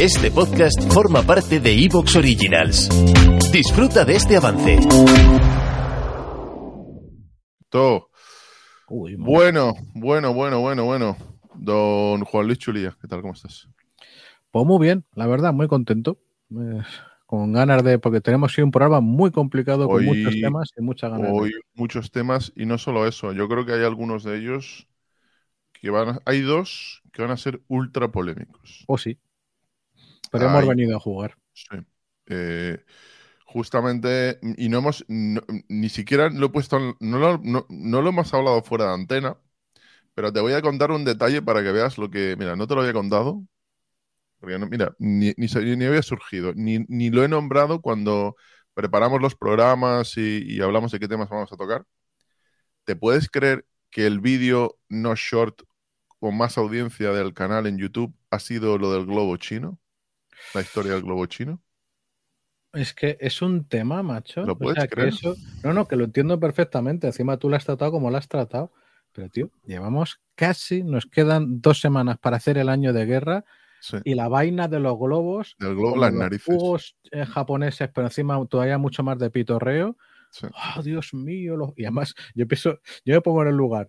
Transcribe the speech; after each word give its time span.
Este 0.00 0.30
podcast 0.30 0.80
forma 0.92 1.22
parte 1.22 1.60
de 1.60 1.72
Evox 1.84 2.16
Originals. 2.16 2.88
Disfruta 3.52 4.04
de 4.04 4.16
este 4.16 4.36
avance. 4.36 4.78
Todo. 7.68 8.10
Uy, 8.88 9.16
Bueno, 9.16 9.72
bueno, 9.94 10.32
bueno, 10.34 10.60
bueno, 10.60 10.84
bueno. 10.84 11.16
Don 11.54 12.24
Juan 12.24 12.46
Luis 12.46 12.58
Chulía, 12.58 12.96
¿qué 13.00 13.08
tal? 13.08 13.22
¿Cómo 13.22 13.32
estás? 13.34 13.68
Pues 14.50 14.66
muy 14.66 14.78
bien, 14.84 15.04
la 15.14 15.26
verdad, 15.26 15.52
muy 15.52 15.68
contento. 15.68 16.18
Eh, 16.50 16.82
con 17.26 17.52
ganas 17.52 17.82
de, 17.82 17.98
porque 17.98 18.20
tenemos 18.20 18.56
un 18.58 18.70
programa 18.70 19.00
muy 19.00 19.30
complicado 19.30 19.88
con 19.88 20.04
muchos 20.04 20.34
temas 20.40 20.70
y 20.76 20.82
muchas 20.82 21.10
ganas. 21.10 21.26
de- 21.32 21.38
Hoy 21.38 21.52
muchos 21.74 22.10
temas 22.10 22.52
y 22.54 22.66
no 22.66 22.78
solo 22.78 23.06
eso. 23.06 23.32
Yo 23.32 23.48
creo 23.48 23.64
que 23.66 23.72
hay 23.72 23.84
algunos 23.84 24.22
de 24.24 24.38
ellos 24.38 24.86
que 25.72 25.90
van 25.90 26.08
a... 26.08 26.20
Hay 26.26 26.40
dos 26.42 27.02
que 27.12 27.22
van 27.22 27.30
a 27.30 27.36
ser 27.36 27.60
ultra 27.68 28.08
polémicos. 28.12 28.84
Oh, 28.86 28.98
sí. 28.98 29.18
Pero 30.30 30.46
hemos 30.46 30.66
venido 30.66 30.96
a 30.96 31.00
jugar. 31.00 31.36
Sí. 31.54 31.76
Eh, 32.26 32.84
justamente, 33.46 34.38
y 34.58 34.68
no 34.68 34.78
hemos, 34.78 35.04
no- 35.08 35.42
ni 35.68 35.88
siquiera 35.88 36.30
lo 36.30 36.46
he 36.46 36.50
puesto, 36.50 36.78
no 37.00 37.18
lo, 37.18 37.38
no- 37.38 37.66
no 37.70 38.02
lo 38.02 38.10
hemos 38.10 38.32
hablado 38.34 38.62
fuera 38.62 38.86
de 38.88 38.94
antena, 38.94 39.38
pero 40.14 40.32
te 40.32 40.40
voy 40.40 40.54
a 40.54 40.62
contar 40.62 40.90
un 40.92 41.04
detalle 41.04 41.42
para 41.42 41.62
que 41.64 41.72
veas 41.72 41.98
lo 41.98 42.10
que, 42.10 42.36
mira, 42.38 42.56
no 42.56 42.66
te 42.68 42.74
lo 42.74 42.82
había 42.82 42.94
contado, 42.94 43.44
porque 44.40 44.58
no- 44.58 44.66
mira, 44.68 44.94
ni, 44.98 45.32
ni 45.36 45.84
había 45.86 46.02
surgido, 46.02 46.52
ni, 46.54 46.80
ni 46.88 47.10
lo 47.10 47.24
he 47.24 47.28
nombrado 47.28 47.80
cuando 47.80 48.36
preparamos 48.74 49.20
los 49.22 49.34
programas 49.36 50.16
y, 50.16 50.42
y 50.46 50.60
hablamos 50.62 50.92
de 50.92 51.00
qué 51.00 51.08
temas 51.08 51.28
vamos 51.30 51.52
a 51.52 51.56
tocar. 51.56 51.84
¿Te 52.84 52.96
puedes 52.96 53.28
creer 53.28 53.66
que 53.90 54.06
el 54.06 54.20
vídeo 54.20 54.78
no 54.88 55.14
short 55.14 55.62
con 56.20 56.36
más 56.36 56.58
audiencia 56.58 57.12
del 57.12 57.34
canal 57.34 57.66
en 57.66 57.78
YouTube 57.78 58.14
ha 58.30 58.38
sido 58.40 58.78
lo 58.78 58.92
del 58.92 59.06
globo 59.06 59.36
chino? 59.36 59.78
La 60.54 60.60
historia 60.60 60.92
del 60.92 61.02
globo 61.02 61.26
chino. 61.26 61.62
Es 62.72 62.92
que 62.92 63.16
es 63.20 63.40
un 63.40 63.66
tema, 63.66 64.02
macho. 64.02 64.42
¿Lo 64.44 64.52
O 64.52 64.58
puedes 64.58 64.82
que 64.84 64.88
creer? 64.88 65.08
eso- 65.08 65.34
no, 65.62 65.72
no, 65.72 65.88
que 65.88 65.96
lo 65.96 66.04
entiendo 66.04 66.38
perfectamente. 66.38 67.06
Encima 67.06 67.38
tú 67.38 67.48
lo 67.48 67.56
has 67.56 67.64
tratado 67.64 67.90
como 67.90 68.10
lo 68.10 68.16
has 68.18 68.28
tratado. 68.28 68.72
Pero, 69.12 69.30
tío, 69.30 69.50
llevamos 69.64 70.20
casi, 70.34 70.82
nos 70.82 71.06
quedan 71.06 71.62
dos 71.62 71.80
semanas 71.80 72.18
para 72.18 72.36
hacer 72.36 72.58
el 72.58 72.68
año 72.68 72.92
de 72.92 73.06
guerra 73.06 73.44
Sí. 73.80 73.96
y 74.04 74.14
la 74.14 74.28
vaina 74.28 74.68
de 74.68 74.78
los 74.80 74.98
globos, 74.98 75.56
Del 75.58 75.74
globo 75.74 75.96
las 75.96 76.10
los 76.12 76.20
narices. 76.20 76.44
jugos 76.46 76.96
eh, 77.12 77.24
japoneses, 77.24 77.88
pero 77.94 78.08
encima 78.08 78.44
todavía 78.46 78.76
mucho 78.78 79.02
más 79.02 79.18
de 79.18 79.30
pitorreo. 79.30 79.96
Sí. 80.30 80.46
¡Oh, 80.76 80.82
Dios 80.82 81.14
mío! 81.14 81.56
los- 81.56 81.72
Y 81.76 81.84
además, 81.84 82.14
yo 82.34 82.46
pienso, 82.46 82.80
yo 83.06 83.14
me 83.14 83.20
pongo 83.22 83.40
en 83.42 83.48
el 83.48 83.54
lugar 83.56 83.88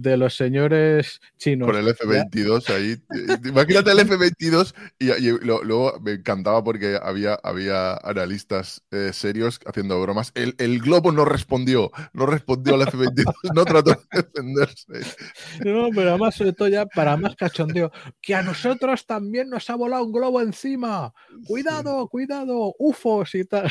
de 0.00 0.16
los 0.16 0.36
señores 0.36 1.20
chinos. 1.36 1.66
Con 1.68 1.76
el 1.76 1.88
F-22 1.88 2.68
ahí. 2.70 2.90
Eh, 2.92 3.48
Imagínate 3.48 3.90
el 3.92 3.98
F-22 4.00 4.74
y, 4.98 5.10
y 5.10 5.30
lo- 5.44 5.62
luego 5.64 5.98
me 6.00 6.12
encantaba 6.12 6.62
porque 6.62 6.98
había, 7.02 7.34
había 7.42 7.94
analistas 7.96 8.82
eh, 8.90 9.10
serios 9.12 9.60
haciendo 9.66 10.00
bromas. 10.00 10.30
El, 10.34 10.54
el 10.58 10.80
globo 10.80 11.12
no 11.12 11.24
respondió, 11.24 11.90
no 12.12 12.26
respondió 12.26 12.74
al 12.74 12.82
F-22, 12.82 13.24
no 13.54 13.64
trató 13.64 13.90
de 13.90 14.22
defenderse. 14.22 14.92
No, 15.64 15.88
pero 15.94 16.10
además, 16.10 16.34
sobre 16.34 16.52
todo 16.52 16.68
ya 16.68 16.86
para 16.86 17.16
más 17.16 17.34
cachondeo, 17.36 17.90
que 18.20 18.34
a 18.34 18.42
nosotros 18.42 19.06
también 19.06 19.48
nos 19.50 19.68
ha 19.70 19.74
volado 19.74 20.04
un 20.04 20.12
globo 20.12 20.40
encima. 20.40 21.12
Cuidado, 21.46 22.06
cuidado, 22.08 22.74
UFOs 22.78 23.34
y 23.34 23.44
tal. 23.44 23.70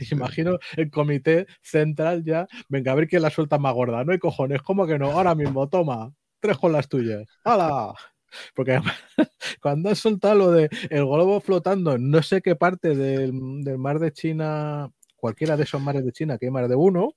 Imagino 0.10 0.58
el 0.76 0.90
comité 0.90 1.46
central 1.62 2.24
ya, 2.24 2.46
venga, 2.68 2.92
a 2.92 2.94
ver 2.94 3.08
quién 3.08 3.22
la 3.22 3.30
suelta 3.30 3.58
más 3.58 3.74
gorda. 3.74 4.04
No 4.04 4.12
hay 4.12 4.18
cojones, 4.18 4.62
¿cómo 4.62 4.86
que 4.86 4.98
no? 4.98 5.10
Ahora 5.12 5.34
mismo, 5.34 5.67
toma, 5.68 6.12
tres 6.40 6.56
con 6.58 6.72
las 6.72 6.88
tuyas. 6.88 7.24
¡Hala! 7.44 7.94
Porque 8.54 8.78
cuando 9.62 9.88
has 9.90 9.98
soltado 9.98 10.34
lo 10.34 10.50
de 10.52 10.68
el 10.90 11.04
globo 11.04 11.40
flotando 11.40 11.94
en 11.94 12.10
no 12.10 12.22
sé 12.22 12.42
qué 12.42 12.56
parte 12.56 12.94
del, 12.94 13.62
del 13.64 13.78
mar 13.78 13.98
de 13.98 14.12
China, 14.12 14.90
cualquiera 15.16 15.56
de 15.56 15.64
esos 15.64 15.80
mares 15.80 16.04
de 16.04 16.12
China, 16.12 16.36
que 16.38 16.46
hay 16.46 16.52
más 16.52 16.68
de 16.68 16.74
uno, 16.76 17.14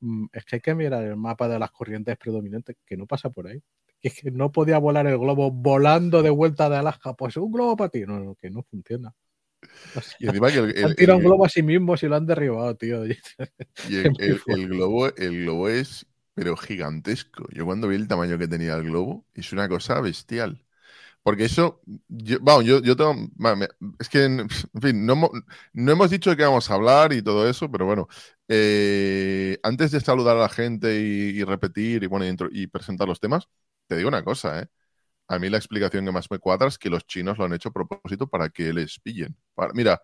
mm, 0.00 0.26
es 0.32 0.44
que 0.44 0.56
hay 0.56 0.60
que 0.60 0.74
mirar 0.74 1.04
el 1.04 1.16
mapa 1.16 1.48
de 1.48 1.58
las 1.58 1.70
corrientes 1.70 2.16
predominantes, 2.16 2.76
que 2.86 2.96
no 2.96 3.06
pasa 3.06 3.30
por 3.30 3.46
ahí. 3.46 3.62
Es 4.00 4.14
que 4.20 4.30
no 4.32 4.50
podía 4.50 4.78
volar 4.78 5.06
el 5.06 5.16
globo 5.18 5.50
volando 5.52 6.22
de 6.22 6.30
vuelta 6.30 6.68
de 6.68 6.76
Alaska. 6.76 7.14
Pues 7.14 7.36
un 7.36 7.52
globo 7.52 7.76
para 7.76 7.90
ti. 7.90 8.00
No, 8.00 8.18
no, 8.18 8.34
que 8.34 8.50
no 8.50 8.64
funciona. 8.64 9.14
O 9.94 10.00
sea, 10.00 10.16
Y 10.18 10.26
encima 10.26 10.50
que 10.50 10.58
el, 10.58 10.76
el- 10.76 10.84
han 10.84 10.94
tirado 10.96 11.18
un 11.18 11.22
el- 11.24 11.28
globo 11.28 11.44
a 11.44 11.48
sí 11.48 11.62
mismos 11.62 12.02
y 12.02 12.08
lo 12.08 12.16
han 12.16 12.26
derribado, 12.26 12.74
tío. 12.74 13.04
y 13.88 13.96
el 13.96 14.12
globo, 14.66 15.06
el 15.16 15.44
globo 15.44 15.68
es, 15.68 16.04
pero 16.34 16.56
gigantesco. 16.56 17.46
Yo 17.52 17.64
cuando 17.66 17.88
vi 17.88 17.96
el 17.96 18.08
tamaño 18.08 18.38
que 18.38 18.48
tenía 18.48 18.74
el 18.74 18.84
globo, 18.84 19.26
es 19.34 19.52
una 19.52 19.68
cosa 19.68 20.00
bestial. 20.00 20.64
Porque 21.22 21.44
eso, 21.46 21.82
yo, 22.08 22.38
yo, 22.62 22.80
yo 22.82 22.96
tengo, 22.96 23.14
es 24.00 24.08
que, 24.08 24.24
en 24.24 24.48
fin, 24.82 25.06
no, 25.06 25.30
no 25.72 25.92
hemos 25.92 26.10
dicho 26.10 26.30
de 26.30 26.36
qué 26.36 26.44
vamos 26.44 26.70
a 26.70 26.74
hablar 26.74 27.12
y 27.12 27.22
todo 27.22 27.48
eso, 27.48 27.70
pero 27.70 27.86
bueno, 27.86 28.08
eh, 28.48 29.58
antes 29.62 29.90
de 29.92 30.00
saludar 30.00 30.36
a 30.36 30.40
la 30.42 30.48
gente 30.48 31.00
y, 31.00 31.40
y 31.40 31.44
repetir 31.44 32.02
y, 32.02 32.06
bueno, 32.06 32.26
y, 32.26 32.30
intro- 32.30 32.50
y 32.52 32.66
presentar 32.68 33.08
los 33.08 33.20
temas, 33.20 33.48
te 33.86 33.96
digo 33.96 34.08
una 34.08 34.24
cosa, 34.24 34.60
¿eh? 34.62 34.68
A 35.28 35.38
mí 35.38 35.48
la 35.48 35.56
explicación 35.58 36.04
que 36.04 36.12
más 36.12 36.30
me 36.30 36.38
cuadra 36.38 36.68
es 36.68 36.78
que 36.78 36.90
los 36.90 37.06
chinos 37.06 37.38
lo 37.38 37.44
han 37.44 37.54
hecho 37.54 37.70
a 37.70 37.72
propósito 37.72 38.28
para 38.28 38.50
que 38.50 38.72
les 38.72 38.98
pillen. 39.00 39.36
Para- 39.54 39.72
mira, 39.72 40.00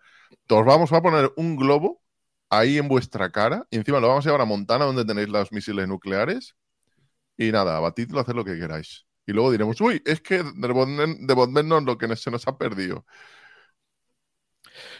os 0.49 0.65
vamos 0.65 0.91
a 0.93 1.01
poner 1.01 1.31
un 1.37 1.55
globo 1.55 2.01
ahí 2.49 2.77
en 2.77 2.87
vuestra 2.87 3.31
cara 3.31 3.65
y 3.69 3.77
encima 3.77 3.99
lo 3.99 4.07
vamos 4.07 4.25
a 4.25 4.29
llevar 4.29 4.41
a 4.41 4.45
Montana 4.45 4.85
donde 4.85 5.05
tenéis 5.05 5.29
los 5.29 5.51
misiles 5.51 5.87
nucleares 5.87 6.55
y 7.37 7.51
nada, 7.51 7.77
abatidlo, 7.77 8.19
haced 8.19 8.33
lo 8.33 8.45
que 8.45 8.59
queráis. 8.59 9.05
Y 9.25 9.33
luego 9.33 9.51
diremos, 9.51 9.79
uy, 9.81 10.01
es 10.05 10.21
que 10.21 10.43
devolvernos 10.43 11.83
lo 11.83 11.97
que 11.97 12.15
se 12.15 12.31
nos 12.31 12.47
ha 12.47 12.57
perdido. 12.57 13.05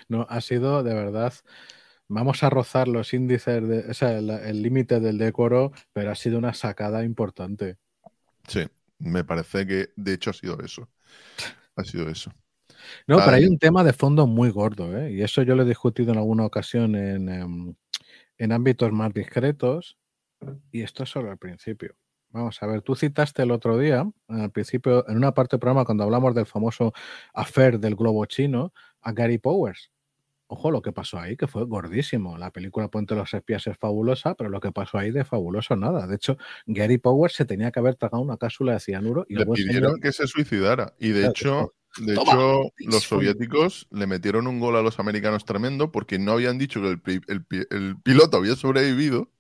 No, 0.08 0.26
ha 0.30 0.42
sido 0.42 0.84
de 0.84 0.94
verdad. 0.94 1.34
Vamos 2.08 2.44
a 2.44 2.50
rozar 2.50 2.88
los 2.88 3.14
índices, 3.14 3.68
de, 3.68 3.80
o 3.90 3.94
sea, 3.94 4.18
el 4.18 4.30
el 4.30 4.62
límite 4.64 5.00
del 5.00 5.18
decoro, 5.18 5.72
pero 5.94 6.12
ha 6.12 6.16
sido 6.16 6.38
una 6.38 6.54
sacada 6.54 7.04
importante. 7.04 7.78
Sí, 8.48 8.66
me 9.00 9.24
parece 9.24 9.66
que 9.66 9.90
de 9.96 10.14
hecho 10.14 10.32
ha 10.32 10.34
sido 10.34 10.60
eso. 10.62 10.90
Ha 11.76 11.84
sido 11.84 12.10
eso. 12.10 12.32
No, 13.08 13.18
pero 13.18 13.32
Ay. 13.32 13.44
hay 13.44 13.50
un 13.50 13.58
tema 13.60 13.84
de 13.84 13.94
fondo 13.94 14.28
muy 14.28 14.50
gordo, 14.50 14.98
¿eh? 14.98 15.12
y 15.12 15.22
eso 15.22 15.42
yo 15.44 15.56
lo 15.56 15.64
he 15.64 15.66
discutido 15.66 16.12
en 16.12 16.18
alguna 16.18 16.46
ocasión 16.46 16.96
en, 16.96 17.30
em, 17.30 17.74
en 18.38 18.52
ámbitos 18.52 18.92
más 18.92 19.14
discretos, 19.14 19.98
y 20.72 20.82
esto 20.82 21.04
es 21.04 21.10
solo 21.10 21.32
el 21.32 21.38
principio. 21.38 21.96
Vamos 22.32 22.62
a 22.62 22.68
ver, 22.68 22.82
tú 22.84 22.96
citaste 22.96 23.42
el 23.44 23.52
otro 23.52 23.78
día, 23.78 24.10
al 24.28 24.52
principio, 24.52 25.08
en 25.10 25.18
una 25.18 25.34
parte 25.34 25.56
del 25.56 25.60
programa, 25.62 25.84
cuando 25.86 26.04
hablamos 26.04 26.36
del 26.36 26.46
famoso 26.46 26.94
affair 27.34 27.80
del 27.80 27.96
globo 27.96 28.26
chino, 28.26 28.72
a 29.02 29.12
Gary 29.14 29.40
Powers. 29.40 29.92
Ojo 30.52 30.72
lo 30.72 30.82
que 30.82 30.92
pasó 30.92 31.20
ahí, 31.20 31.38
que 31.38 31.46
fue 31.48 31.66
gordísimo. 31.66 32.38
La 32.38 32.50
película 32.52 32.88
Puente 32.88 33.14
de 33.14 33.20
los 33.20 33.34
Espías 33.34 33.68
es 33.68 33.78
fabulosa, 33.78 34.34
pero 34.36 34.50
lo 34.50 34.60
que 34.60 34.72
pasó 34.72 34.98
ahí 34.98 35.12
de 35.12 35.24
fabuloso 35.24 35.76
nada. 35.76 36.08
De 36.08 36.16
hecho, 36.16 36.38
Gary 36.66 36.98
Powers 36.98 37.34
se 37.36 37.46
tenía 37.46 37.72
que 37.72 37.80
haber 37.80 37.96
tragado 37.96 38.24
una 38.24 38.38
cápsula 38.38 38.74
de 38.74 38.80
cianuro 38.80 39.26
y 39.30 39.36
Le 39.36 39.42
señor- 39.42 39.56
pidieron 39.56 40.00
que 40.00 40.12
se 40.12 40.26
suicidara. 40.26 40.94
Y 41.00 41.10
de 41.10 41.20
Claro, 41.20 41.32
hecho, 41.32 41.74
de 42.00 42.16
Toma, 42.16 42.36
hecho, 42.36 42.74
los 42.84 43.06
soviéticos 43.08 43.88
le 43.92 44.08
metieron 44.08 44.48
un 44.48 44.60
gol 44.60 44.76
a 44.78 44.82
los 44.82 45.00
americanos 45.00 45.46
tremendo 45.46 45.92
porque 45.92 46.20
no 46.20 46.34
habían 46.34 46.58
dicho 46.58 46.82
que 46.82 46.90
el, 46.90 47.02
pi- 47.02 47.22
el 47.28 47.46
pi- 47.46 47.64
el 47.70 47.98
piloto 48.02 48.38
había 48.38 48.56
sobrevivido. 48.56 49.32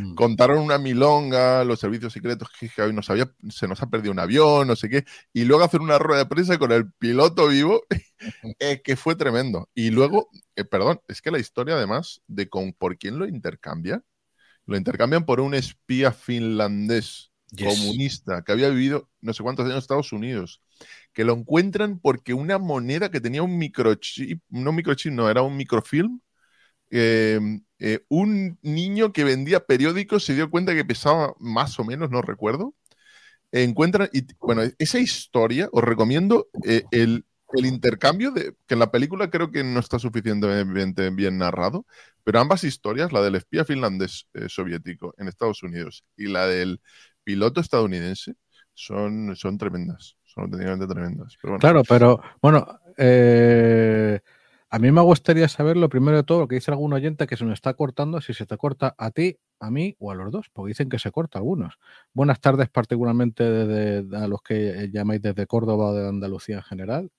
Mm. 0.00 0.16
Contaron 0.16 0.58
una 0.58 0.78
milonga, 0.78 1.64
los 1.64 1.80
servicios 1.80 2.12
secretos 2.12 2.48
que 2.58 2.68
que 2.70 2.82
hoy 2.82 2.92
nos 2.94 3.10
había, 3.10 3.32
se 3.50 3.68
nos 3.68 3.82
ha 3.82 3.90
perdido 3.90 4.12
un 4.12 4.18
avión, 4.20 4.68
no 4.68 4.76
sé 4.76 4.88
qué, 4.90 5.04
y 5.32 5.44
luego 5.44 5.64
hacer 5.64 5.80
una 5.80 5.98
rueda 5.98 6.20
de 6.24 6.26
prensa 6.30 6.58
con 6.58 6.72
el 6.72 6.92
piloto 6.94 7.48
vivo, 7.48 7.82
eh, 8.60 8.82
que 8.82 8.96
fue 8.96 9.16
tremendo. 9.16 9.70
Y 9.74 9.90
luego, 9.90 10.30
eh, 10.56 10.64
perdón, 10.64 11.00
es 11.08 11.22
que 11.22 11.30
la 11.30 11.38
historia 11.40 11.76
además 11.76 12.22
de 12.28 12.48
con 12.48 12.72
por 12.74 12.98
quién 12.98 13.18
lo 13.18 13.26
intercambian, 13.28 14.04
lo 14.66 14.76
intercambian 14.78 15.26
por 15.26 15.40
un 15.40 15.54
espía 15.54 16.12
finlandés 16.12 17.31
Comunista 17.56 18.42
que 18.42 18.52
había 18.52 18.70
vivido 18.70 19.10
no 19.20 19.32
sé 19.34 19.42
cuántos 19.42 19.64
años 19.64 19.74
en 19.74 19.78
Estados 19.78 20.12
Unidos, 20.12 20.62
que 21.12 21.24
lo 21.24 21.34
encuentran 21.34 21.98
porque 21.98 22.34
una 22.34 22.58
moneda 22.58 23.10
que 23.10 23.20
tenía 23.20 23.42
un 23.42 23.58
microchip, 23.58 24.42
no 24.48 24.72
microchip, 24.72 25.12
no, 25.12 25.28
era 25.28 25.42
un 25.42 25.56
microfilm, 25.56 26.20
eh, 26.90 27.40
eh, 27.78 28.04
un 28.08 28.58
niño 28.62 29.12
que 29.12 29.24
vendía 29.24 29.66
periódicos 29.66 30.24
se 30.24 30.34
dio 30.34 30.50
cuenta 30.50 30.74
que 30.74 30.84
pesaba 30.84 31.34
más 31.40 31.78
o 31.78 31.84
menos, 31.84 32.10
no 32.10 32.22
recuerdo. 32.22 32.74
Encuentran, 33.52 34.08
y 34.12 34.26
bueno, 34.40 34.62
esa 34.78 34.98
historia 34.98 35.68
os 35.72 35.84
recomiendo 35.84 36.48
eh, 36.64 36.84
el, 36.90 37.26
el 37.54 37.66
intercambio 37.66 38.30
de 38.30 38.54
que 38.66 38.74
en 38.74 38.80
la 38.80 38.90
película 38.90 39.30
creo 39.30 39.50
que 39.50 39.62
no 39.64 39.80
está 39.80 39.98
suficientemente 39.98 41.10
bien 41.10 41.38
narrado, 41.38 41.86
pero 42.24 42.40
ambas 42.40 42.64
historias, 42.64 43.12
la 43.12 43.20
del 43.22 43.34
espía 43.34 43.64
finlandés 43.64 44.28
eh, 44.34 44.46
soviético 44.48 45.14
en 45.18 45.28
Estados 45.28 45.62
Unidos 45.62 46.04
y 46.16 46.28
la 46.28 46.46
del 46.46 46.80
piloto 47.24 47.60
estadounidense, 47.60 48.34
son, 48.74 49.36
son 49.36 49.58
tremendas, 49.58 50.16
son 50.24 50.44
auténticamente 50.44 50.86
tremendas. 50.86 51.36
Claro, 51.60 51.82
pero 51.88 52.20
bueno, 52.40 52.66
eh, 52.96 54.20
a 54.70 54.78
mí 54.78 54.90
me 54.90 55.02
gustaría 55.02 55.48
saber 55.48 55.76
lo 55.76 55.88
primero 55.88 56.16
de 56.16 56.22
todo, 56.22 56.40
lo 56.40 56.48
que 56.48 56.54
dice 56.54 56.70
algún 56.70 56.92
oyente 56.92 57.26
que 57.26 57.36
se 57.36 57.44
nos 57.44 57.54
está 57.54 57.74
cortando, 57.74 58.20
si 58.20 58.32
se 58.32 58.46
te 58.46 58.56
corta 58.56 58.94
a 58.96 59.10
ti, 59.10 59.36
a 59.60 59.70
mí 59.70 59.94
o 59.98 60.10
a 60.10 60.14
los 60.14 60.32
dos, 60.32 60.48
porque 60.52 60.70
dicen 60.70 60.88
que 60.88 60.98
se 60.98 61.10
corta 61.10 61.38
algunos. 61.38 61.74
Buenas 62.14 62.40
tardes 62.40 62.68
particularmente 62.70 63.44
desde- 63.44 64.16
a 64.16 64.26
los 64.26 64.40
que 64.42 64.90
llamáis 64.92 65.20
desde 65.20 65.46
Córdoba 65.46 65.90
o 65.90 65.94
de 65.94 66.08
Andalucía 66.08 66.56
en 66.56 66.62
general. 66.62 67.10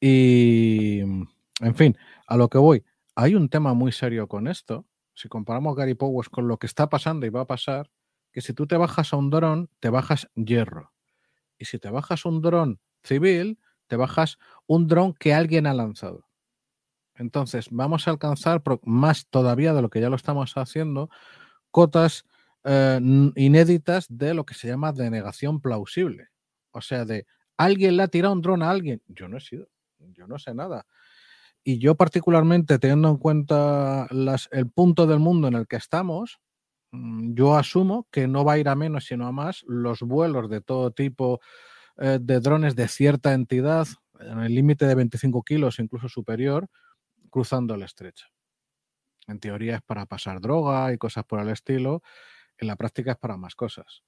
Y, 0.00 1.00
en 1.00 1.74
fin, 1.76 1.96
a 2.26 2.36
lo 2.36 2.48
que 2.48 2.58
voy, 2.58 2.82
hay 3.14 3.34
un 3.34 3.48
tema 3.48 3.74
muy 3.74 3.92
serio 3.92 4.26
con 4.26 4.48
esto. 4.48 4.86
Si 5.14 5.28
comparamos 5.28 5.76
Gary 5.76 5.94
Powers 5.94 6.28
con 6.28 6.48
lo 6.48 6.56
que 6.56 6.66
está 6.66 6.88
pasando 6.88 7.26
y 7.26 7.28
va 7.28 7.42
a 7.42 7.46
pasar, 7.46 7.90
que 8.32 8.40
si 8.40 8.54
tú 8.54 8.66
te 8.66 8.76
bajas 8.76 9.12
a 9.12 9.16
un 9.16 9.30
dron, 9.30 9.70
te 9.78 9.90
bajas 9.90 10.28
hierro. 10.34 10.92
Y 11.58 11.66
si 11.66 11.78
te 11.78 11.90
bajas 11.90 12.24
un 12.24 12.40
dron 12.40 12.80
civil, 13.02 13.58
te 13.86 13.96
bajas 13.96 14.38
un 14.66 14.86
dron 14.86 15.14
que 15.14 15.34
alguien 15.34 15.66
ha 15.66 15.74
lanzado. 15.74 16.26
Entonces, 17.14 17.68
vamos 17.70 18.08
a 18.08 18.12
alcanzar 18.12 18.62
más 18.82 19.26
todavía 19.28 19.74
de 19.74 19.82
lo 19.82 19.90
que 19.90 20.00
ya 20.00 20.08
lo 20.08 20.16
estamos 20.16 20.54
haciendo, 20.56 21.10
cotas 21.70 22.24
eh, 22.64 23.00
inéditas 23.36 24.06
de 24.08 24.34
lo 24.34 24.44
que 24.44 24.54
se 24.54 24.68
llama 24.68 24.92
denegación 24.92 25.60
plausible. 25.60 26.28
O 26.70 26.80
sea, 26.80 27.04
de 27.04 27.26
alguien 27.56 27.96
le 27.96 28.04
ha 28.04 28.08
tirado 28.08 28.32
un 28.32 28.40
dron 28.40 28.62
a 28.62 28.70
alguien. 28.70 29.02
Yo 29.08 29.28
no 29.28 29.36
he 29.36 29.40
sido, 29.40 29.68
yo 29.98 30.26
no 30.26 30.38
sé 30.38 30.54
nada. 30.54 30.86
Y 31.64 31.78
yo 31.78 31.94
particularmente, 31.94 32.78
teniendo 32.78 33.08
en 33.08 33.18
cuenta 33.18 34.08
el 34.50 34.70
punto 34.70 35.06
del 35.06 35.20
mundo 35.20 35.48
en 35.48 35.54
el 35.54 35.66
que 35.66 35.76
estamos, 35.76 36.40
yo 36.92 37.56
asumo 37.56 38.06
que 38.10 38.28
no 38.28 38.44
va 38.44 38.54
a 38.54 38.58
ir 38.58 38.68
a 38.68 38.74
menos, 38.74 39.06
sino 39.06 39.26
a 39.26 39.32
más 39.32 39.64
los 39.66 40.00
vuelos 40.00 40.50
de 40.50 40.60
todo 40.60 40.90
tipo 40.90 41.40
eh, 41.96 42.18
de 42.20 42.40
drones 42.40 42.76
de 42.76 42.88
cierta 42.88 43.32
entidad, 43.32 43.88
en 44.20 44.40
el 44.40 44.54
límite 44.54 44.86
de 44.86 44.94
25 44.94 45.42
kilos, 45.42 45.78
incluso 45.78 46.08
superior, 46.08 46.68
cruzando 47.30 47.74
el 47.74 47.82
estrecho. 47.82 48.26
En 49.26 49.40
teoría 49.40 49.76
es 49.76 49.82
para 49.82 50.06
pasar 50.06 50.40
droga 50.40 50.92
y 50.92 50.98
cosas 50.98 51.24
por 51.24 51.40
el 51.40 51.48
estilo, 51.48 52.02
en 52.58 52.68
la 52.68 52.76
práctica 52.76 53.12
es 53.12 53.18
para 53.18 53.36
más 53.36 53.54
cosas. 53.54 54.02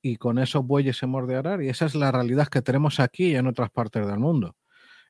Y 0.00 0.16
con 0.16 0.38
esos 0.38 0.64
bueyes 0.64 0.96
se 0.96 1.06
mordearán 1.06 1.62
y 1.62 1.68
esa 1.68 1.86
es 1.86 1.94
la 1.94 2.12
realidad 2.12 2.48
que 2.48 2.62
tenemos 2.62 3.00
aquí 3.00 3.32
y 3.32 3.36
en 3.36 3.46
otras 3.46 3.70
partes 3.70 4.06
del 4.06 4.18
mundo. 4.18 4.56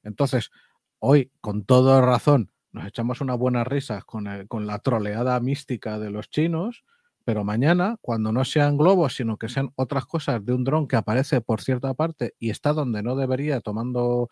Entonces, 0.03 0.51
hoy, 0.99 1.31
con 1.41 1.65
toda 1.65 2.01
razón, 2.01 2.53
nos 2.73 2.87
echamos 2.87 3.21
unas 3.21 3.39
buenas 3.39 3.67
risas 3.67 4.05
con, 4.05 4.47
con 4.49 4.67
la 4.67 4.79
troleada 4.79 5.39
mística 5.41 5.99
de 5.99 6.11
los 6.11 6.31
chinos, 6.31 6.85
pero 7.25 7.45
mañana, 7.45 7.97
cuando 8.01 8.33
no 8.33 8.45
sean 8.45 8.77
globos, 8.77 9.15
sino 9.15 9.37
que 9.37 9.49
sean 9.49 9.71
otras 9.77 10.07
cosas 10.07 10.45
de 10.45 10.53
un 10.53 10.65
dron 10.65 10.89
que 10.89 10.97
aparece 10.97 11.41
por 11.41 11.61
cierta 11.61 11.95
parte 11.95 12.35
y 12.39 12.51
está 12.51 12.73
donde 12.73 13.03
no 13.03 13.17
debería, 13.17 13.61
tomando 13.61 14.29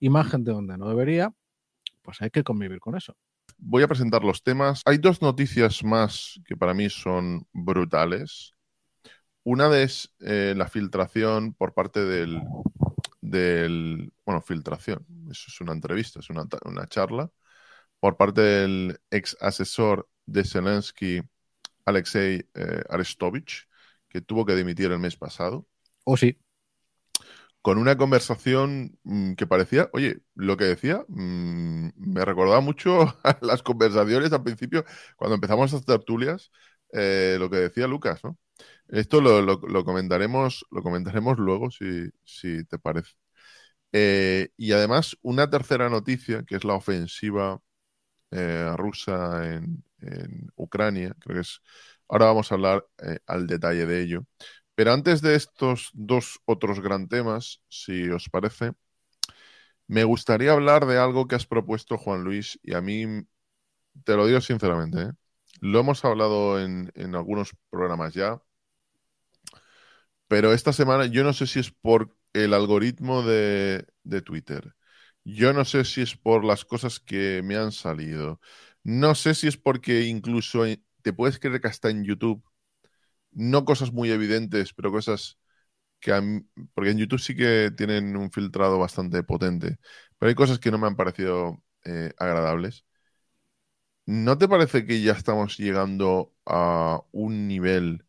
imagen 0.00 0.44
de 0.44 0.52
donde 0.52 0.78
no 0.78 0.88
debería, 0.88 1.32
pues 2.02 2.20
hay 2.22 2.30
que 2.30 2.44
convivir 2.44 2.80
con 2.80 2.96
eso. 2.96 3.16
Voy 3.58 3.82
a 3.82 3.88
presentar 3.88 4.22
los 4.24 4.42
temas. 4.42 4.82
Hay 4.84 4.98
dos 4.98 5.22
noticias 5.22 5.82
más 5.84 6.40
que 6.46 6.56
para 6.56 6.74
mí 6.74 6.90
son 6.90 7.46
brutales. 7.52 8.54
Una 9.42 9.76
es 9.76 10.14
eh, 10.20 10.54
la 10.56 10.68
filtración 10.68 11.54
por 11.54 11.74
parte 11.74 12.04
del, 12.04 12.42
del, 13.20 14.12
Bueno, 14.24 14.40
filtración. 14.40 15.06
Eso 15.30 15.44
es 15.48 15.60
una 15.60 15.72
entrevista, 15.72 16.20
es 16.20 16.30
una, 16.30 16.46
charla. 16.88 17.30
Por 18.00 18.16
parte 18.16 18.40
del 18.42 19.00
ex 19.10 19.36
asesor 19.40 20.08
de 20.26 20.44
Zelensky, 20.44 21.22
Alexei 21.84 22.48
eh, 22.54 22.82
Arestovich, 22.88 23.68
que 24.08 24.20
tuvo 24.20 24.44
que 24.44 24.54
dimitir 24.56 24.90
el 24.90 24.98
mes 24.98 25.16
pasado. 25.16 25.66
Oh, 26.04 26.16
sí 26.16 26.38
con 27.64 27.78
una 27.78 27.96
conversación 27.96 28.98
mm, 29.04 29.34
que 29.36 29.46
parecía, 29.46 29.88
oye, 29.94 30.18
lo 30.34 30.58
que 30.58 30.64
decía 30.64 31.02
mm, 31.08 31.92
me 31.96 32.22
recordaba 32.22 32.60
mucho 32.60 33.00
a 33.24 33.38
las 33.40 33.62
conversaciones 33.62 34.30
al 34.34 34.42
principio, 34.42 34.84
cuando 35.16 35.36
empezamos 35.36 35.72
estas 35.72 35.86
tertulias, 35.86 36.50
eh, 36.92 37.38
lo 37.40 37.48
que 37.48 37.56
decía 37.56 37.86
Lucas, 37.86 38.20
¿no? 38.22 38.38
Esto 38.88 39.22
lo, 39.22 39.84
comentaremos, 39.84 40.66
lo 40.70 40.82
comentaremos 40.82 41.38
luego, 41.38 41.70
si, 41.70 42.64
te 42.66 42.78
parece. 42.78 43.12
Eh, 43.92 44.50
y 44.58 44.72
además, 44.72 45.16
una 45.22 45.48
tercera 45.50 45.88
noticia, 45.88 46.44
que 46.44 46.56
es 46.56 46.64
la 46.64 46.74
ofensiva 46.74 47.60
eh, 48.34 48.72
rusa 48.76 49.46
en, 49.54 49.84
en, 50.00 50.50
Ucrania, 50.56 51.14
creo 51.20 51.36
que 51.36 51.40
es. 51.42 51.60
Ahora 52.08 52.26
vamos 52.26 52.52
a 52.52 52.56
hablar 52.56 52.86
al 53.26 53.46
detalle 53.46 53.86
de 53.86 54.02
ello. 54.02 54.26
Pero 54.74 54.92
antes 54.92 55.22
de 55.22 55.36
estos 55.36 55.90
dos 55.94 56.40
otros 56.46 56.80
gran 56.80 57.08
temas, 57.08 57.62
si 57.68 58.10
os 58.10 58.28
parece, 58.28 58.72
me 59.86 60.04
gustaría 60.04 60.52
hablar 60.52 60.86
de 60.86 60.98
algo 60.98 61.26
que 61.28 61.36
has 61.36 61.46
propuesto, 61.46 61.98
Juan 61.98 62.24
Luis, 62.24 62.58
y 62.62 62.74
a 62.74 62.80
mí, 62.80 63.06
te 64.04 64.16
lo 64.16 64.26
digo 64.26 64.40
sinceramente, 64.40 65.02
¿eh? 65.02 65.12
lo 65.60 65.80
hemos 65.80 66.04
hablado 66.04 66.60
en, 66.60 66.90
algunos 67.14 67.54
programas 67.70 68.14
ya, 68.14 68.42
pero 70.28 70.52
esta 70.52 70.72
semana 70.72 71.06
yo 71.06 71.24
no 71.24 71.32
sé 71.32 71.46
si 71.46 71.60
es 71.60 71.70
por 71.70 72.16
el 72.32 72.54
algoritmo 72.54 73.22
de, 73.22 73.86
de 74.02 74.22
Twitter, 74.22 74.74
yo 75.24 75.52
no 75.52 75.64
sé 75.64 75.84
si 75.84 76.02
es 76.02 76.16
por 76.16 76.44
las 76.44 76.64
cosas 76.64 77.00
que 77.00 77.42
me 77.44 77.56
han 77.56 77.72
salido, 77.72 78.40
no 78.84 79.14
sé 79.14 79.34
si 79.34 79.48
es 79.48 79.56
porque 79.56 80.02
incluso 80.02 80.64
te 81.02 81.12
puedes 81.12 81.38
creer 81.38 81.60
que 81.60 81.68
hasta 81.68 81.90
en 81.90 82.04
YouTube 82.04 82.44
no 83.32 83.64
cosas 83.64 83.92
muy 83.92 84.10
evidentes, 84.10 84.72
pero 84.74 84.92
cosas 84.92 85.38
que 86.00 86.12
porque 86.74 86.90
en 86.92 86.98
YouTube 86.98 87.20
sí 87.20 87.36
que 87.36 87.72
tienen 87.76 88.16
un 88.16 88.30
filtrado 88.32 88.78
bastante 88.78 89.22
potente, 89.24 89.78
pero 90.18 90.28
hay 90.30 90.36
cosas 90.36 90.58
que 90.60 90.70
no 90.72 90.78
me 90.78 90.86
han 90.88 90.96
parecido 90.96 91.62
eh, 91.84 92.12
agradables. 92.18 92.86
¿No 94.06 94.36
te 94.38 94.48
parece 94.48 94.86
que 94.86 95.00
ya 95.02 95.12
estamos 95.12 95.56
llegando 95.58 96.34
a 96.46 97.02
un 97.12 97.48
nivel 97.48 98.04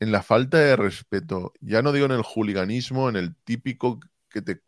en 0.00 0.12
la 0.12 0.22
falta 0.22 0.58
de 0.58 0.76
respeto? 0.76 1.52
Ya 1.60 1.82
no 1.82 1.92
digo 1.92 2.06
en 2.06 2.12
el 2.12 2.22
juliganismo, 2.22 3.08
en 3.08 3.16
el 3.16 3.36
típico 3.36 4.00
que 4.30 4.42
te... 4.42 4.62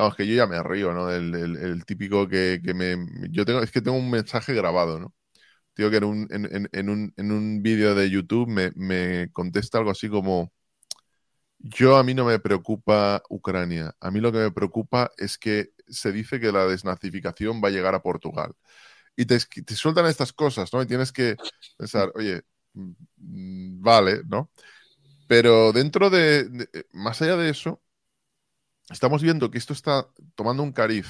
Claro, 0.00 0.12
es 0.12 0.16
que 0.16 0.26
yo 0.26 0.34
ya 0.34 0.46
me 0.46 0.62
río, 0.62 0.94
¿no? 0.94 1.10
El, 1.10 1.84
típico 1.84 2.26
que, 2.26 2.62
que, 2.64 2.72
me... 2.72 2.96
Yo 3.30 3.44
tengo, 3.44 3.60
es 3.60 3.70
que 3.70 3.82
tengo 3.82 3.98
un 3.98 4.10
mensaje 4.10 4.54
grabado, 4.54 4.98
¿no? 4.98 5.14
Digo 5.76 5.90
que 5.90 5.98
en 5.98 6.04
un, 6.04 6.28
en, 6.72 7.30
un, 7.30 7.62
vídeo 7.62 7.94
de 7.94 8.08
YouTube 8.10 8.48
me, 8.48 9.30
contesta 9.32 9.76
algo 9.78 9.90
así 9.90 10.08
como, 10.08 10.52
yo 11.58 11.96
a 11.98 12.04
mí 12.04 12.14
no 12.14 12.24
me 12.24 12.38
preocupa 12.38 13.22
Ucrania, 13.28 13.94
a 14.00 14.10
mí 14.10 14.20
lo 14.20 14.32
que 14.32 14.38
me 14.38 14.52
preocupa 14.52 15.10
es 15.18 15.36
que 15.38 15.72
se 15.88 16.12
dice 16.12 16.40
que 16.40 16.52
la 16.52 16.66
desnazificación 16.66 17.60
va 17.62 17.68
a 17.68 17.70
llegar 17.72 17.94
a 17.94 18.02
Portugal. 18.02 18.54
Y 19.16 19.26
te, 19.26 19.38
te 19.38 19.74
sueltan 19.76 20.06
estas 20.06 20.32
cosas, 20.32 20.72
¿no? 20.72 20.82
Y 20.82 20.86
tienes 20.86 21.12
que 21.12 21.36
pensar, 21.78 22.12
oye, 22.14 22.42
mm, 22.74 23.82
vale, 23.82 24.22
¿no? 24.28 24.50
Pero 25.28 25.72
dentro 25.72 26.10
de, 26.10 26.48
más 26.92 27.22
allá 27.22 27.36
de 27.36 27.50
eso, 27.50 27.82
estamos 28.90 29.22
viendo 29.22 29.50
que 29.50 29.58
esto 29.58 29.72
está 29.72 30.08
tomando 30.34 30.62
un 30.62 30.72
cariz 30.72 31.06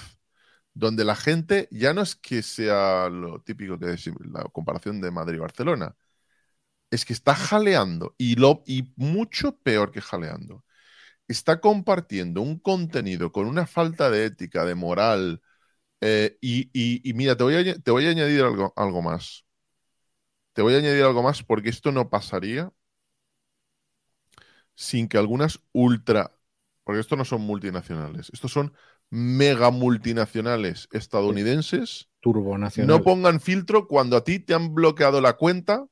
donde 0.74 1.04
la 1.04 1.16
gente 1.16 1.68
ya 1.72 1.94
no 1.94 2.02
es 2.02 2.16
que 2.16 2.42
sea 2.42 3.08
lo 3.10 3.42
típico 3.42 3.78
que 3.78 3.92
es 3.94 4.06
la 4.32 4.44
comparación 4.44 5.00
de 5.00 5.10
Madrid 5.10 5.36
y 5.36 5.40
Barcelona, 5.40 5.96
es 6.90 7.04
que 7.04 7.12
está 7.12 7.34
jaleando 7.34 8.14
y, 8.18 8.36
lo, 8.36 8.62
y 8.66 8.92
mucho 8.96 9.58
peor 9.58 9.90
que 9.92 10.00
jaleando. 10.00 10.64
Está 11.28 11.60
compartiendo 11.60 12.42
un 12.42 12.58
contenido 12.60 13.32
con 13.32 13.46
una 13.46 13.66
falta 13.66 14.10
de 14.10 14.26
ética, 14.26 14.64
de 14.64 14.74
moral. 14.76 15.42
Eh, 16.00 16.38
y, 16.42 16.70
mira, 17.14 17.36
te 17.36 17.44
voy, 17.44 17.56
a, 17.56 17.78
te 17.78 17.90
voy 17.92 18.06
a 18.06 18.10
añadir 18.10 18.42
algo, 18.42 18.72
algo 18.76 19.02
más. 19.02 19.44
Te 20.52 20.62
voy 20.62 20.74
a 20.74 20.78
añadir 20.78 21.02
algo 21.02 21.22
más 21.24 21.42
porque 21.42 21.70
esto 21.70 21.90
no 21.92 22.08
pasaría 22.08 22.72
sin 24.74 25.08
que 25.08 25.18
algunas 25.18 25.60
ultra, 25.72 26.32
porque 26.90 27.02
esto 27.02 27.14
no 27.14 27.24
son 27.24 27.42
multinacionales, 27.42 28.30
estos 28.32 28.50
son 28.52 28.72
mega 29.10 29.70
multinacionales 29.70 30.88
estadounidenses 30.90 32.10
no 32.84 33.02
pongan 33.04 33.38
filtro 33.38 33.86
cuando 33.86 34.16
a 34.16 34.24
ti 34.24 34.40
te 34.40 34.54
han 34.54 34.74
bloqueado 34.74 35.20
la 35.20 35.34
cuenta 35.34 35.86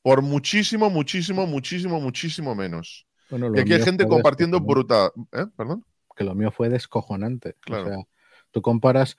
por 0.00 0.22
muchísimo, 0.22 0.90
muchísimo, 0.90 1.44
muchísimo, 1.44 2.00
muchísimo 2.00 2.54
menos. 2.54 3.08
y 3.30 3.58
aquí 3.58 3.72
hay 3.72 3.82
gente 3.82 4.06
compartiendo 4.06 4.60
brutal. 4.60 5.10
¿Eh? 5.32 5.46
¿Perdón? 5.56 5.84
Que 6.16 6.22
lo 6.22 6.36
mío 6.36 6.52
fue 6.52 6.68
descojonante. 6.68 7.56
O 7.68 7.74
sea, 7.74 7.96
tú 8.52 8.62
comparas. 8.62 9.16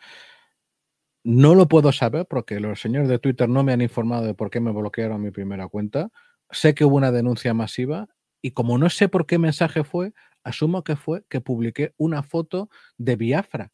No 1.25 1.53
lo 1.53 1.67
puedo 1.67 1.91
saber 1.91 2.25
porque 2.27 2.61
los 2.61 2.79
señores 2.79 3.09
de 3.09 3.19
Twitter 3.19 3.49
no 3.49 3.61
me 3.65 3.73
han 3.73 3.81
informado 3.81 4.23
de 4.23 4.35
por 4.35 4.49
qué 4.49 4.61
me 4.61 4.71
bloquearon 4.71 5.21
mi 5.21 5.31
primera 5.31 5.67
cuenta. 5.67 6.11
Sé 6.49 6.73
que 6.73 6.85
hubo 6.85 6.95
una 6.95 7.11
denuncia 7.11 7.53
masiva 7.53 8.07
y 8.41 8.51
como 8.51 8.77
no 8.77 8.89
sé 8.89 9.09
por 9.09 9.25
qué 9.25 9.38
mensaje 9.38 9.83
fue, 9.83 10.13
asumo 10.43 10.84
que 10.84 10.96
fue 10.96 11.24
que 11.29 11.41
publiqué 11.41 11.93
una 11.98 12.24
foto 12.24 12.69
de 12.98 13.15
Biafra 13.15 13.72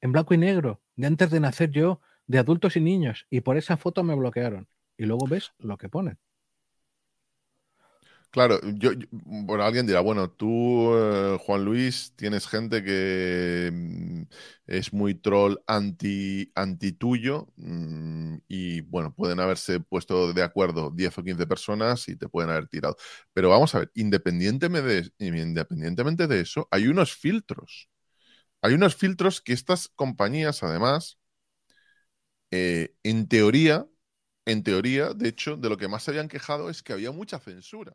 en 0.00 0.12
blanco 0.12 0.34
y 0.34 0.38
negro, 0.38 0.80
de 0.96 1.06
antes 1.06 1.30
de 1.30 1.40
nacer 1.40 1.70
yo, 1.70 2.00
de 2.26 2.38
adultos 2.38 2.76
y 2.76 2.80
niños, 2.80 3.26
y 3.30 3.42
por 3.42 3.56
esa 3.56 3.76
foto 3.76 4.02
me 4.02 4.14
bloquearon. 4.14 4.68
Y 4.96 5.04
luego 5.04 5.26
ves 5.26 5.52
lo 5.58 5.76
que 5.78 5.88
ponen. 5.88 6.18
Claro, 8.30 8.60
yo, 8.74 8.92
bueno, 9.10 9.64
alguien 9.64 9.86
dirá, 9.88 9.98
bueno, 10.00 10.30
tú, 10.30 10.92
eh, 10.94 11.36
Juan 11.44 11.64
Luis, 11.64 12.12
tienes 12.14 12.46
gente 12.46 12.84
que 12.84 13.70
mm, 13.72 14.22
es 14.66 14.92
muy 14.92 15.14
troll 15.16 15.56
anti, 15.66 16.52
anti 16.54 16.92
tuyo 16.92 17.48
mm, 17.56 18.36
y, 18.46 18.82
bueno, 18.82 19.12
pueden 19.12 19.40
haberse 19.40 19.80
puesto 19.80 20.32
de 20.32 20.44
acuerdo 20.44 20.92
10 20.94 21.18
o 21.18 21.24
15 21.24 21.44
personas 21.48 22.08
y 22.08 22.14
te 22.16 22.28
pueden 22.28 22.50
haber 22.50 22.68
tirado. 22.68 22.94
Pero 23.32 23.48
vamos 23.50 23.74
a 23.74 23.80
ver, 23.80 23.90
independientemente 23.94 25.10
de, 25.18 25.36
independientemente 25.42 26.28
de 26.28 26.40
eso, 26.40 26.68
hay 26.70 26.86
unos 26.86 27.12
filtros. 27.16 27.88
hay 28.62 28.74
unos 28.74 28.96
filtros 28.96 29.40
que 29.42 29.52
estas 29.54 29.88
compañías, 29.88 30.62
además, 30.64 31.18
eh, 32.50 32.94
en 33.02 33.28
teoría, 33.28 33.86
en 34.46 34.62
teoría, 34.62 35.14
de 35.14 35.28
hecho, 35.30 35.56
de 35.56 35.68
lo 35.68 35.76
que 35.76 35.88
más 35.88 36.04
se 36.04 36.10
habían 36.12 36.28
quejado 36.28 36.70
es 36.70 36.82
que 36.82 36.92
había 36.92 37.12
mucha 37.12 37.38
censura. 37.40 37.94